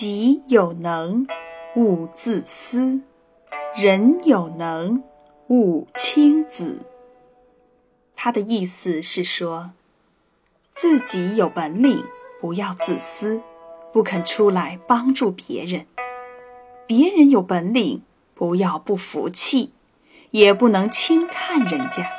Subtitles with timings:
[0.00, 1.26] 己有能，
[1.76, 3.02] 勿自私；
[3.76, 5.02] 人有能，
[5.48, 6.86] 勿轻子。
[8.16, 9.72] 他的意思是说，
[10.72, 12.02] 自己有本领，
[12.40, 13.42] 不要自私，
[13.92, 15.82] 不肯出来帮助别人；
[16.86, 18.00] 别人有本领，
[18.34, 19.74] 不要不服气，
[20.30, 22.10] 也不能轻看人家，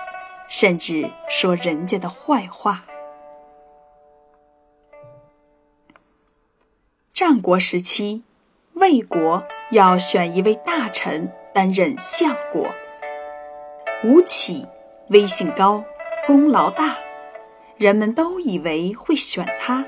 [0.48, 2.86] 甚至说人家的坏话。
[7.22, 8.24] 战国时期，
[8.74, 12.66] 魏国要选一位大臣担任相国，
[14.04, 14.66] 吴起
[15.10, 15.84] 威信高。
[16.26, 16.98] 功劳大，
[17.78, 19.86] 人们都以为会选他。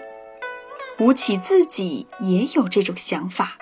[0.99, 3.57] 吴起自己也有这种想法，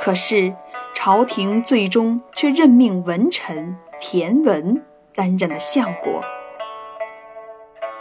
[0.00, 0.54] 可是
[0.94, 4.82] 朝廷最终却任命文臣田文
[5.14, 6.22] 担任了相国。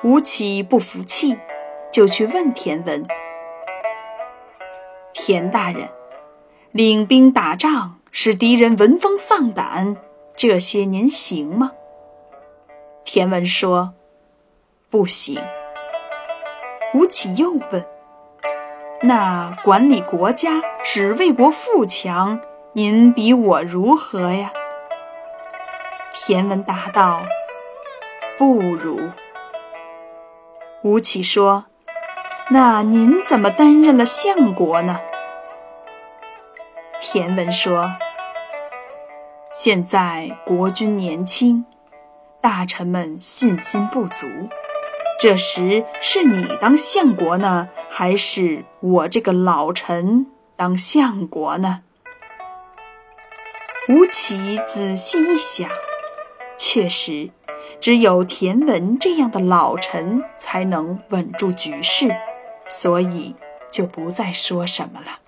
[0.05, 1.37] 吴起不服气，
[1.91, 3.05] 就去问田文
[5.25, 5.87] ：“田大人，
[6.73, 9.95] 领兵打仗，使敌人闻风丧胆，
[10.35, 11.71] 这些您行吗？”
[13.05, 13.93] 田文说
[14.91, 15.41] ：“不行。”
[16.93, 17.85] 吴起又问
[19.03, 22.41] ：“那管理国家，使魏国富强，
[22.73, 24.51] 您比我如何呀？”
[26.13, 27.21] 田文答道
[28.37, 28.99] ：“不如。”
[30.83, 31.67] 吴起说
[32.51, 34.99] ：“那您怎么担任了相国呢？”
[37.13, 37.93] 田文说
[39.53, 41.63] ：“现在国君年轻。”
[42.41, 44.25] 大臣们信心不足，
[45.19, 51.83] 这时是你当相国呢，还是我这个老臣当相国呢？
[53.89, 55.69] 吴起仔细一想，
[56.57, 57.29] 确实，
[57.79, 62.09] 只有田文这样的老臣才能稳住局势，
[62.67, 63.35] 所以
[63.69, 65.19] 就不再说什么了。